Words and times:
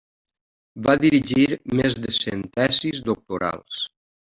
Va 0.87 0.95
dirigir 1.03 1.47
més 1.81 1.99
de 2.01 2.17
cent 2.23 2.45
tesis 2.59 3.07
doctorals. 3.13 3.89